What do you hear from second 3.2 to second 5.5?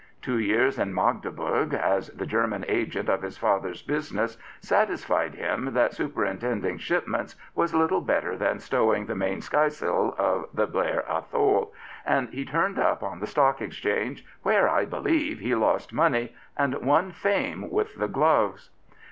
his father's business satisfied